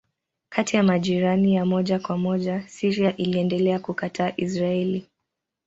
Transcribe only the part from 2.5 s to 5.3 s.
Syria iliendelea kukataa Israeli.